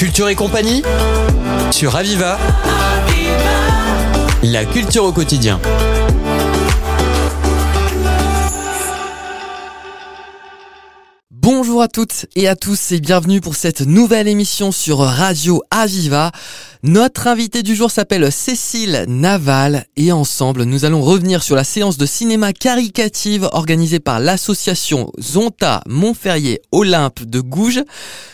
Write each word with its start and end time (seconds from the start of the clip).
Culture 0.00 0.30
et 0.30 0.34
compagnie 0.34 0.82
sur 1.70 1.94
Aviva. 1.94 2.38
La 4.42 4.64
culture 4.64 5.04
au 5.04 5.12
quotidien. 5.12 5.60
Bonjour 11.30 11.82
à 11.82 11.88
toutes 11.88 12.24
et 12.34 12.48
à 12.48 12.56
tous 12.56 12.92
et 12.92 13.00
bienvenue 13.00 13.42
pour 13.42 13.54
cette 13.54 13.82
nouvelle 13.82 14.26
émission 14.26 14.72
sur 14.72 15.00
Radio 15.00 15.62
Aviva. 15.70 16.32
Notre 16.82 17.26
invité 17.26 17.62
du 17.62 17.76
jour 17.76 17.90
s'appelle 17.90 18.32
Cécile 18.32 19.04
Naval 19.06 19.84
et 19.98 20.12
ensemble 20.12 20.62
nous 20.62 20.86
allons 20.86 21.02
revenir 21.02 21.42
sur 21.42 21.54
la 21.54 21.62
séance 21.62 21.98
de 21.98 22.06
cinéma 22.06 22.54
caricative 22.54 23.50
organisée 23.52 24.00
par 24.00 24.18
l'association 24.18 25.12
Zonta 25.20 25.82
Montferrier 25.86 26.62
Olympe 26.72 27.24
de 27.24 27.40
Gouges. 27.40 27.82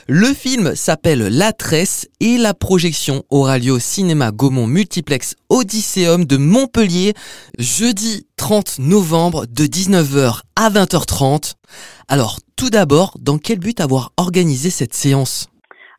Le 0.07 0.33
film 0.33 0.77
s'appelle 0.77 1.27
La 1.27 1.53
Tresse 1.53 2.07
et 2.21 2.39
la 2.39 2.55
projection 2.55 3.25
aura 3.31 3.59
lieu 3.59 3.73
au 3.73 3.81
cinéma 3.81 4.31
Gaumont 4.31 4.69
Multiplex 4.69 5.35
Odysseum 5.49 6.25
de 6.25 6.37
Montpellier 6.37 7.15
jeudi 7.59 8.29
30 8.37 8.79
novembre 8.79 9.47
de 9.47 9.65
19h 9.65 10.43
à 10.55 10.71
20h30. 10.71 11.55
Alors 12.07 12.39
tout 12.55 12.71
d'abord, 12.71 13.17
dans 13.19 13.39
quel 13.39 13.59
but 13.59 13.81
avoir 13.81 14.13
organisé 14.17 14.71
cette 14.71 14.95
séance? 14.95 15.49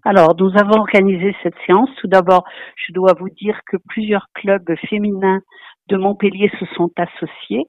Alors, 0.07 0.35
nous 0.39 0.51
avons 0.57 0.79
organisé 0.79 1.35
cette 1.43 1.57
séance. 1.65 1.89
Tout 1.99 2.07
d'abord, 2.07 2.45
je 2.77 2.93
dois 2.93 3.11
vous 3.19 3.29
dire 3.29 3.59
que 3.69 3.75
plusieurs 3.89 4.27
clubs 4.35 4.73
féminins 4.89 5.41
de 5.89 5.97
Montpellier 5.97 6.49
se 6.61 6.65
sont 6.75 6.89
associés. 6.95 7.65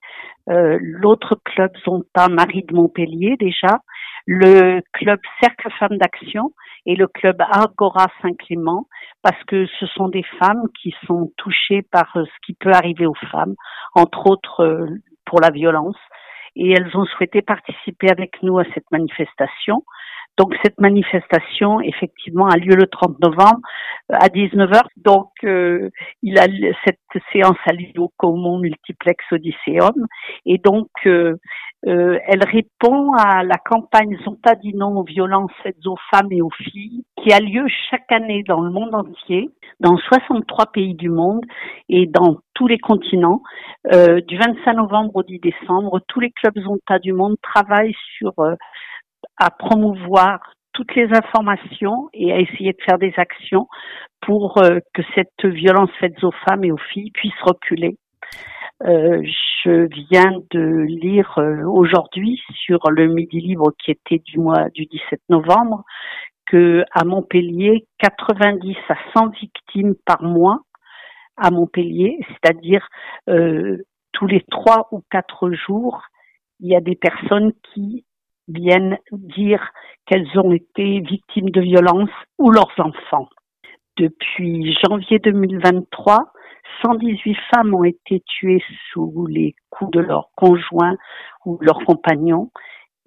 Euh, 0.48 0.78
L'autre 0.80 1.34
club 1.44 1.72
sont 1.84 2.04
à 2.14 2.28
Marie 2.28 2.62
de 2.62 2.76
Montpellier 2.76 3.36
déjà, 3.40 3.80
le 4.24 4.82
club 4.92 5.18
Cercle 5.40 5.68
Femmes 5.80 5.98
d'Action 5.98 6.52
et 6.86 6.94
le 6.94 7.08
club 7.08 7.40
Agora 7.40 8.06
Saint-Clément, 8.22 8.86
parce 9.24 9.42
que 9.48 9.66
ce 9.80 9.86
sont 9.86 10.08
des 10.08 10.24
femmes 10.38 10.62
qui 10.80 10.94
sont 11.08 11.32
touchées 11.38 11.82
par 11.90 12.16
euh, 12.16 12.24
ce 12.24 12.46
qui 12.46 12.54
peut 12.54 12.72
arriver 12.72 13.06
aux 13.06 13.18
femmes, 13.32 13.56
entre 13.96 14.28
autres 14.28 14.64
euh, 14.64 14.86
pour 15.26 15.40
la 15.40 15.50
violence. 15.50 15.98
Et 16.54 16.70
elles 16.70 16.96
ont 16.96 17.04
souhaité 17.04 17.42
participer 17.42 18.10
avec 18.12 18.40
nous 18.44 18.60
à 18.60 18.64
cette 18.74 18.88
manifestation. 18.92 19.82
Donc 20.38 20.54
cette 20.62 20.78
manifestation, 20.78 21.80
effectivement, 21.80 22.46
a 22.46 22.56
lieu 22.56 22.76
le 22.76 22.86
30 22.86 23.20
novembre 23.20 23.58
euh, 24.12 24.16
à 24.20 24.28
19h. 24.28 24.82
Donc 24.96 25.30
euh, 25.42 25.90
il 26.22 26.38
a 26.38 26.46
cette 26.84 27.22
séance 27.32 27.56
a 27.66 27.72
lieu 27.72 27.90
au 27.98 28.12
Commun 28.16 28.60
Multiplex 28.60 29.24
Odysseum 29.32 30.06
et 30.46 30.58
donc 30.58 30.88
euh, 31.06 31.36
elle 31.82 32.44
répond 32.44 33.12
à 33.14 33.42
la 33.42 33.56
campagne 33.56 34.16
Zonta 34.24 34.54
dit 34.54 34.74
non 34.74 34.96
aux 34.96 35.04
violences 35.04 35.50
faites 35.62 35.84
aux 35.86 35.96
femmes 36.12 36.30
et 36.30 36.42
aux 36.42 36.50
filles 36.50 37.04
qui 37.16 37.32
a 37.32 37.40
lieu 37.40 37.66
chaque 37.90 38.10
année 38.10 38.44
dans 38.46 38.60
le 38.60 38.70
monde 38.70 38.94
entier, 38.94 39.50
dans 39.80 39.96
63 39.96 40.66
pays 40.66 40.94
du 40.94 41.08
monde 41.08 41.44
et 41.88 42.06
dans 42.06 42.38
tous 42.54 42.66
les 42.66 42.78
continents. 42.78 43.42
du 43.90 44.36
25 44.36 44.72
novembre 44.74 45.16
au 45.16 45.22
10 45.22 45.38
décembre, 45.40 46.00
tous 46.08 46.20
les 46.20 46.30
clubs 46.30 46.58
Zonta 46.58 46.98
du 46.98 47.12
monde 47.12 47.36
travaillent 47.42 47.96
sur 48.16 48.32
à 49.36 49.50
promouvoir 49.50 50.40
toutes 50.78 50.94
les 50.94 51.08
informations 51.12 52.08
et 52.14 52.32
à 52.32 52.38
essayer 52.38 52.72
de 52.72 52.82
faire 52.84 52.98
des 52.98 53.12
actions 53.16 53.66
pour 54.20 54.58
euh, 54.58 54.78
que 54.94 55.02
cette 55.14 55.44
violence 55.44 55.90
faite 55.98 56.22
aux 56.22 56.32
femmes 56.46 56.64
et 56.64 56.70
aux 56.70 56.78
filles 56.92 57.10
puisse 57.10 57.40
reculer. 57.42 57.96
Euh, 58.84 59.20
je 59.64 59.88
viens 60.08 60.38
de 60.52 60.84
lire 60.86 61.34
euh, 61.38 61.64
aujourd'hui 61.64 62.40
sur 62.64 62.78
le 62.90 63.08
Midi 63.08 63.40
Libre 63.40 63.72
qui 63.82 63.90
était 63.90 64.22
du 64.24 64.38
mois 64.38 64.68
du 64.70 64.86
17 64.86 65.20
novembre 65.30 65.82
que 66.46 66.84
à 66.92 67.04
Montpellier, 67.04 67.86
90 67.98 68.76
à 68.88 68.94
100 69.14 69.30
victimes 69.30 69.94
par 70.06 70.22
mois 70.22 70.60
à 71.36 71.50
Montpellier, 71.50 72.18
c'est-à-dire 72.28 72.88
tous 73.26 74.26
les 74.26 74.42
trois 74.50 74.88
ou 74.90 75.04
quatre 75.10 75.52
jours, 75.52 76.02
il 76.60 76.68
y 76.68 76.74
a 76.74 76.80
des 76.80 76.96
personnes 76.96 77.52
qui 77.62 78.04
viennent 78.48 78.98
dire 79.12 79.62
qu'elles 80.06 80.38
ont 80.38 80.52
été 80.52 81.00
victimes 81.00 81.50
de 81.50 81.60
violences 81.60 82.10
ou 82.38 82.50
leurs 82.50 82.72
enfants. 82.78 83.28
Depuis 83.96 84.76
janvier 84.84 85.18
2023, 85.18 86.32
118 86.82 87.36
femmes 87.52 87.74
ont 87.74 87.84
été 87.84 88.22
tuées 88.26 88.62
sous 88.92 89.26
les 89.26 89.54
coups 89.70 89.90
de 89.92 90.00
leurs 90.00 90.30
conjoints 90.36 90.96
ou 91.44 91.58
leurs 91.60 91.84
compagnons 91.84 92.50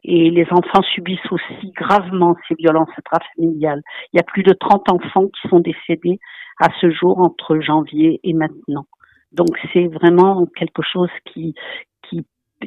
et 0.03 0.29
les 0.31 0.45
enfants 0.51 0.81
subissent 0.93 1.31
aussi 1.31 1.71
gravement 1.71 2.35
ces 2.47 2.55
violences 2.55 2.89
intrafamiliales. 2.97 3.81
Il 4.11 4.17
y 4.17 4.19
a 4.19 4.23
plus 4.23 4.43
de 4.43 4.53
30 4.53 4.91
enfants 4.91 5.27
qui 5.27 5.47
sont 5.47 5.59
décédés 5.59 6.19
à 6.59 6.69
ce 6.79 6.89
jour 6.89 7.19
entre 7.19 7.59
janvier 7.59 8.19
et 8.23 8.33
maintenant. 8.33 8.85
Donc 9.31 9.49
c'est 9.71 9.87
vraiment 9.87 10.45
quelque 10.57 10.81
chose 10.81 11.09
qui, 11.27 11.53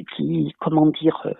qui, 0.03 0.53
comment 0.59 0.87
dire, 0.87 1.21
euh, 1.25 1.33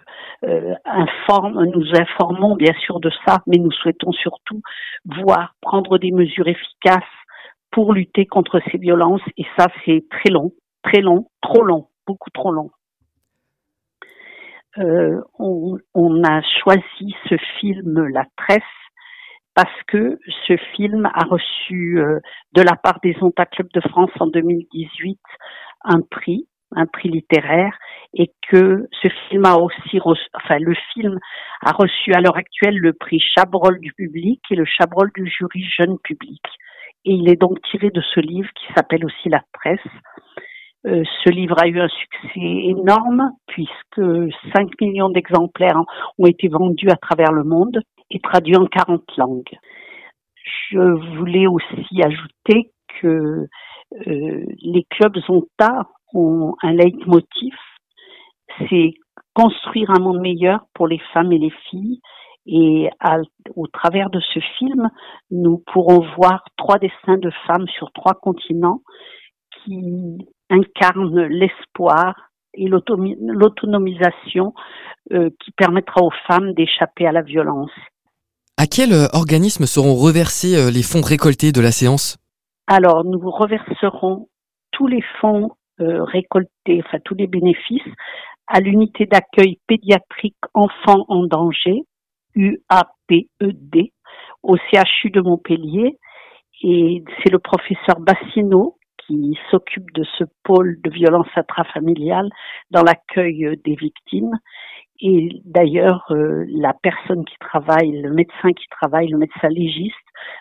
euh, 0.48 0.76
informe, 0.86 1.66
nous 1.66 1.96
informons 1.96 2.56
bien 2.56 2.74
sûr 2.74 3.00
de 3.00 3.12
ça, 3.26 3.40
mais 3.48 3.58
nous 3.58 3.72
souhaitons 3.72 4.12
surtout 4.12 4.62
voir 5.06 5.56
prendre 5.62 5.98
des 5.98 6.12
mesures 6.12 6.48
efficaces 6.48 7.04
pour 7.72 7.94
lutter 7.94 8.26
contre 8.26 8.62
ces 8.72 8.78
violences. 8.78 9.22
Et 9.38 9.46
ça, 9.58 9.68
c'est 9.86 10.06
très 10.10 10.30
long, 10.30 10.52
très 10.84 11.02
long, 11.02 11.28
trop 11.42 11.64
long, 11.64 11.88
beaucoup 12.08 12.30
trop 12.30 12.52
long. 12.52 12.72
Euh, 14.78 15.22
on, 15.40 15.78
on, 15.94 16.24
a 16.24 16.42
choisi 16.64 17.16
ce 17.30 17.36
film 17.60 18.08
La 18.08 18.26
Tresse 18.36 18.62
parce 19.54 19.84
que 19.88 20.20
ce 20.48 20.58
film 20.76 21.06
a 21.06 21.24
reçu 21.24 21.98
de 22.52 22.62
la 22.62 22.76
part 22.76 23.00
des 23.02 23.16
Onta 23.22 23.46
Club 23.46 23.70
de 23.74 23.80
France 23.80 24.12
en 24.20 24.28
2018 24.28 25.18
un 25.86 26.02
prix 26.02 26.46
un 26.72 26.86
prix 26.86 27.10
littéraire 27.10 27.78
et 28.14 28.32
que 28.50 28.88
ce 29.02 29.08
film 29.30 29.46
a 29.46 29.58
aussi 29.58 30.00
reçu, 30.00 30.26
enfin 30.34 30.58
le 30.60 30.76
film 30.94 31.20
a 31.62 31.72
reçu 31.72 32.14
à 32.14 32.22
l'heure 32.22 32.38
actuelle 32.38 32.78
le 32.78 32.94
prix 32.94 33.20
Chabrol 33.20 33.80
du 33.80 33.94
public 33.94 34.42
et 34.50 34.56
le 34.56 34.66
Chabrol 34.66 35.12
du 35.16 35.28
jury 35.28 35.64
jeune 35.78 35.98
public. 36.00 36.42
Et 37.06 37.12
il 37.12 37.30
est 37.30 37.40
donc 37.40 37.62
tiré 37.70 37.92
de 37.92 38.02
ce 38.02 38.20
livre 38.20 38.50
qui 38.56 38.74
s'appelle 38.74 39.06
aussi 39.06 39.30
La 39.30 39.42
Presse. 39.54 39.80
Euh, 40.88 41.04
ce 41.24 41.30
livre 41.30 41.56
a 41.62 41.68
eu 41.68 41.80
un 41.80 41.88
succès 41.88 42.40
énorme 42.40 43.32
puisque 43.48 44.02
5 44.56 44.70
millions 44.82 45.10
d'exemplaires 45.10 45.82
ont 46.18 46.28
été 46.28 46.48
vendus 46.48 46.90
à 46.90 46.96
travers 46.96 47.32
le 47.32 47.44
monde 47.44 47.80
et 48.12 48.20
traduits 48.20 48.58
en 48.58 48.66
40 48.66 49.04
langues. 49.18 49.58
Je 50.70 51.18
voulais 51.18 51.48
aussi 51.48 52.02
ajouter 52.04 52.72
que 53.02 53.48
euh, 54.08 54.46
les 54.62 54.86
clubs 54.90 55.18
Zonta 55.26 55.88
un 56.62 56.74
leitmotiv, 56.74 57.54
c'est 58.70 58.94
construire 59.34 59.90
un 59.92 60.00
monde 60.00 60.22
meilleur 60.22 60.66
pour 60.74 60.88
les 60.88 61.02
femmes 61.14 61.32
et 61.32 61.40
les 61.40 61.54
filles. 61.70 62.00
Et 62.48 62.90
au 63.56 63.68
travers 63.68 64.10
de 64.10 64.20
ce 64.34 64.40
film, 64.58 64.90
nous 65.32 65.64
pourrons 65.74 66.06
voir 66.16 66.44
trois 66.58 66.78
destins 66.78 67.18
de 67.18 67.32
femmes 67.48 67.68
sur 67.78 67.92
trois 67.92 68.14
continents 68.14 68.82
qui 69.64 70.18
incarnent 70.50 71.24
l'espoir 71.24 72.30
et 72.54 72.68
l'autonomisation 72.68 74.54
euh, 75.12 75.30
qui 75.44 75.52
permettra 75.52 76.02
aux 76.04 76.14
femmes 76.28 76.54
d'échapper 76.54 77.06
à 77.08 77.12
la 77.12 77.22
violence. 77.22 77.72
À 78.58 78.68
quel 78.68 78.94
euh, 78.94 79.08
organisme 79.14 79.66
seront 79.66 79.96
reversés 79.96 80.56
euh, 80.56 80.72
les 80.72 80.84
fonds 80.84 81.02
récoltés 81.02 81.52
de 81.52 81.62
la 81.62 81.72
séance? 81.72 82.18
Alors, 82.68 83.04
nous 83.04 83.20
reverserons 83.30 84.30
tous 84.72 84.88
les 84.88 85.04
fonds 85.20 85.52
récolter, 85.80 86.82
enfin 86.86 87.00
tous 87.04 87.16
les 87.16 87.28
bénéfices, 87.28 87.82
à 88.48 88.60
l'unité 88.60 89.06
d'accueil 89.06 89.60
pédiatrique 89.68 90.38
enfants 90.54 91.06
en 91.08 91.26
danger, 91.26 91.82
UAPED, 92.36 93.90
au 94.44 94.58
CHU 94.58 95.10
de 95.10 95.22
Montpellier. 95.22 95.98
Et 96.62 97.04
c'est 97.18 97.32
le 97.32 97.40
professeur 97.40 98.00
Bassino 98.00 98.78
qui 99.06 99.38
s'occupe 99.52 99.92
de 99.94 100.04
ce 100.18 100.24
pôle 100.44 100.78
de 100.84 100.90
violence 100.90 101.28
intrafamiliale 101.36 102.30
dans 102.72 102.82
l'accueil 102.82 103.58
des 103.64 103.76
victimes. 103.76 104.32
Et 105.08 105.44
d'ailleurs, 105.46 106.04
euh, 106.10 106.46
la 106.48 106.74
personne 106.74 107.26
qui 107.26 107.36
travaille, 107.40 107.92
le 108.02 108.12
médecin 108.12 108.52
qui 108.54 108.66
travaille, 108.72 109.08
le 109.08 109.20
médecin 109.20 109.50
légiste, 109.50 109.94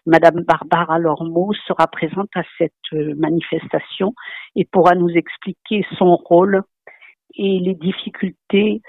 Madame 0.06 0.40
Barbara 0.40 0.98
Lormeau, 0.98 1.52
sera 1.66 1.86
présente 1.86 2.30
à 2.34 2.44
cette 2.56 2.72
euh, 2.94 3.12
manifestation 3.14 4.14
et 4.56 4.64
pourra 4.64 4.94
nous 4.94 5.10
expliquer 5.10 5.84
son 5.98 6.16
rôle 6.16 6.62
et 7.34 7.58
les 7.58 7.74
difficultés 7.74 8.80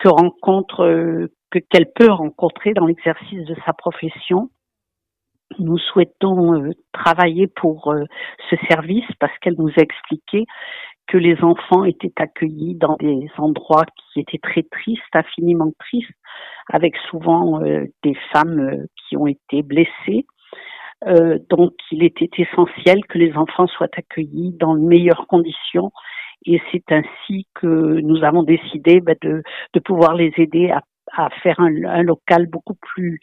que 0.00 0.08
rencontre, 0.08 0.82
euh, 0.82 1.28
que 1.52 1.60
qu'elle 1.70 1.92
peut 1.94 2.10
rencontrer 2.10 2.74
dans 2.74 2.86
l'exercice 2.86 3.44
de 3.44 3.54
sa 3.64 3.72
profession. 3.74 4.50
Nous 5.60 5.78
souhaitons 5.78 6.72
travailler 6.92 7.46
pour 7.46 7.94
ce 8.50 8.56
service 8.68 9.04
parce 9.20 9.38
qu'elle 9.38 9.56
nous 9.58 9.70
a 9.76 9.82
expliqué 9.82 10.46
que 11.08 11.18
les 11.18 11.42
enfants 11.42 11.84
étaient 11.84 12.12
accueillis 12.16 12.74
dans 12.74 12.96
des 12.96 13.28
endroits 13.38 13.84
qui 14.12 14.20
étaient 14.20 14.38
très 14.38 14.62
tristes, 14.62 15.02
infiniment 15.12 15.72
tristes, 15.78 16.10
avec 16.68 16.96
souvent 17.10 17.62
euh, 17.62 17.84
des 18.02 18.14
femmes 18.32 18.60
euh, 18.60 18.86
qui 18.96 19.16
ont 19.16 19.26
été 19.26 19.62
blessées. 19.62 20.26
Euh, 21.06 21.38
donc, 21.50 21.72
il 21.90 22.04
était 22.04 22.30
essentiel 22.36 23.04
que 23.08 23.18
les 23.18 23.36
enfants 23.36 23.66
soient 23.66 23.88
accueillis 23.96 24.52
dans 24.58 24.74
les 24.74 24.84
meilleures 24.84 25.26
conditions. 25.26 25.90
Et 26.46 26.60
c'est 26.70 26.90
ainsi 26.90 27.46
que 27.54 27.66
nous 27.66 28.24
avons 28.24 28.42
décidé 28.42 29.00
bah, 29.00 29.14
de, 29.20 29.42
de, 29.74 29.80
pouvoir 29.80 30.14
les 30.14 30.32
aider 30.36 30.70
à, 30.70 30.82
à 31.12 31.30
faire 31.42 31.58
un, 31.60 31.84
un, 31.84 32.02
local 32.02 32.46
beaucoup 32.46 32.74
plus 32.74 33.20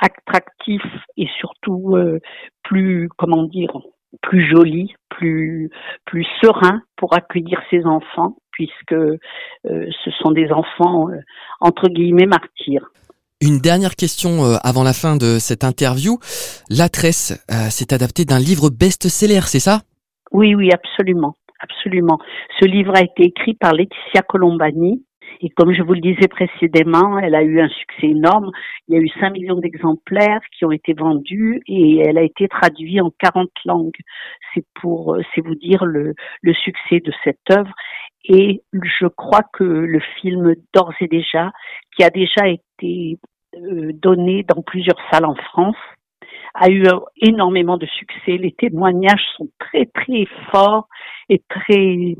attractif 0.00 0.82
et 1.16 1.28
surtout 1.38 1.96
euh, 1.96 2.20
plus, 2.62 3.08
comment 3.16 3.44
dire, 3.44 3.70
plus 4.20 4.48
joli, 4.48 4.92
plus 5.08 5.70
plus 6.04 6.26
serein 6.42 6.82
pour 6.96 7.14
accueillir 7.14 7.60
ces 7.70 7.84
enfants, 7.84 8.36
puisque 8.52 8.92
euh, 8.92 9.18
ce 9.64 10.10
sont 10.22 10.30
des 10.30 10.50
enfants 10.50 11.08
euh, 11.08 11.18
entre 11.60 11.88
guillemets 11.88 12.26
martyrs. 12.26 12.90
Une 13.40 13.58
dernière 13.58 13.96
question 13.96 14.44
euh, 14.44 14.56
avant 14.62 14.84
la 14.84 14.92
fin 14.92 15.16
de 15.16 15.38
cette 15.38 15.64
interview. 15.64 16.18
La 16.70 16.88
tresse 16.88 17.44
s'est 17.70 17.92
adapté 17.92 18.24
d'un 18.24 18.38
livre 18.38 18.70
best-seller, 18.70 19.40
c'est 19.46 19.58
ça? 19.58 19.80
Oui, 20.30 20.54
oui, 20.54 20.70
absolument, 20.72 21.34
absolument. 21.60 22.18
Ce 22.60 22.66
livre 22.66 22.94
a 22.96 23.02
été 23.02 23.24
écrit 23.24 23.54
par 23.54 23.72
Laetitia 23.72 24.22
Colombani, 24.22 25.04
et 25.42 25.50
comme 25.50 25.74
je 25.74 25.82
vous 25.82 25.94
le 25.94 26.00
disais 26.00 26.28
précédemment, 26.28 27.18
elle 27.18 27.34
a 27.34 27.42
eu 27.42 27.60
un 27.60 27.68
succès 27.68 28.06
énorme. 28.06 28.52
Il 28.86 28.94
y 28.94 28.98
a 28.98 29.00
eu 29.00 29.08
5 29.20 29.30
millions 29.32 29.58
d'exemplaires 29.58 30.40
qui 30.56 30.64
ont 30.64 30.70
été 30.70 30.94
vendus 30.94 31.60
et 31.66 31.98
elle 31.98 32.16
a 32.16 32.22
été 32.22 32.46
traduite 32.46 33.02
en 33.02 33.10
40 33.18 33.50
langues. 33.64 33.90
C'est 34.54 34.64
pour, 34.80 35.16
c'est 35.34 35.40
vous 35.40 35.56
dire 35.56 35.84
le, 35.84 36.14
le 36.42 36.54
succès 36.54 37.00
de 37.00 37.12
cette 37.24 37.50
œuvre. 37.50 37.74
Et 38.24 38.62
je 38.72 39.06
crois 39.08 39.42
que 39.52 39.64
le 39.64 39.98
film 40.20 40.54
d'ores 40.72 40.94
et 41.00 41.08
déjà, 41.08 41.50
qui 41.96 42.04
a 42.04 42.10
déjà 42.10 42.46
été 42.46 43.18
euh, 43.56 43.90
donné 43.94 44.44
dans 44.44 44.62
plusieurs 44.62 44.98
salles 45.10 45.26
en 45.26 45.34
France, 45.34 45.76
a 46.54 46.70
eu 46.70 46.84
énormément 47.16 47.78
de 47.78 47.86
succès. 47.86 48.36
Les 48.36 48.52
témoignages 48.52 49.24
sont 49.36 49.48
très 49.58 49.86
très 49.86 50.26
forts 50.52 50.86
et 51.28 51.42
très 51.48 52.14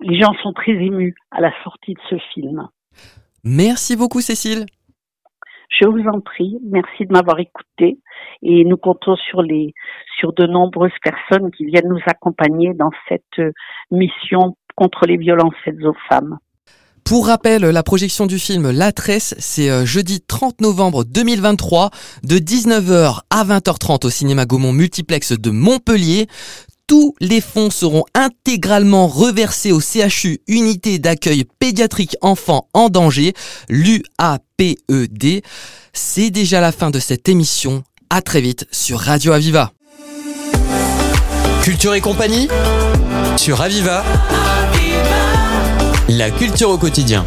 les 0.00 0.20
gens 0.20 0.32
sont 0.42 0.52
très 0.52 0.72
émus 0.72 1.14
à 1.30 1.40
la 1.40 1.52
sortie 1.62 1.94
de 1.94 2.00
ce 2.10 2.16
film. 2.34 2.68
Merci 3.44 3.96
beaucoup 3.96 4.20
Cécile. 4.20 4.66
Je 5.68 5.86
vous 5.86 6.08
en 6.08 6.20
prie, 6.20 6.58
merci 6.64 7.06
de 7.06 7.12
m'avoir 7.12 7.38
écouté 7.40 7.98
et 8.42 8.64
nous 8.64 8.76
comptons 8.76 9.16
sur 9.16 9.42
les 9.42 9.74
sur 10.18 10.32
de 10.32 10.46
nombreuses 10.46 10.92
personnes 11.02 11.50
qui 11.50 11.66
viennent 11.66 11.88
nous 11.88 12.00
accompagner 12.06 12.72
dans 12.74 12.90
cette 13.08 13.54
mission 13.90 14.56
contre 14.76 15.06
les 15.06 15.16
violences 15.16 15.54
faites 15.64 15.82
aux 15.84 15.96
femmes. 16.08 16.38
Pour 17.06 17.28
rappel, 17.28 17.62
la 17.62 17.84
projection 17.84 18.26
du 18.26 18.36
film 18.36 18.68
La 18.72 18.90
Tresse, 18.90 19.36
c'est 19.38 19.70
euh, 19.70 19.86
jeudi 19.86 20.20
30 20.20 20.60
novembre 20.60 21.04
2023 21.04 21.90
de 22.24 22.38
19h 22.38 23.20
à 23.30 23.44
20h30 23.44 24.06
au 24.06 24.10
cinéma 24.10 24.44
Gaumont 24.44 24.72
Multiplex 24.72 25.30
de 25.30 25.50
Montpellier 25.50 26.26
tous 26.86 27.14
les 27.20 27.40
fonds 27.40 27.70
seront 27.70 28.04
intégralement 28.14 29.08
reversés 29.08 29.72
au 29.72 29.80
CHU 29.80 30.40
Unité 30.46 30.98
d'accueil 30.98 31.44
pédiatrique 31.58 32.16
enfants 32.20 32.68
en 32.74 32.88
danger, 32.88 33.34
l'UAPED. 33.68 35.42
C'est 35.92 36.30
déjà 36.30 36.60
la 36.60 36.72
fin 36.72 36.90
de 36.90 36.98
cette 36.98 37.28
émission. 37.28 37.82
À 38.10 38.22
très 38.22 38.40
vite 38.40 38.66
sur 38.70 39.00
Radio 39.00 39.32
Aviva. 39.32 39.72
Culture 41.62 41.94
et 41.94 42.00
compagnie 42.00 42.48
sur 43.36 43.60
Aviva. 43.60 44.04
La 46.08 46.30
culture 46.30 46.70
au 46.70 46.78
quotidien. 46.78 47.26